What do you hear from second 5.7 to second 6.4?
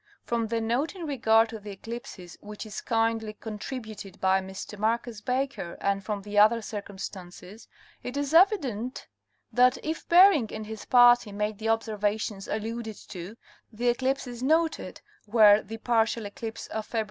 and from the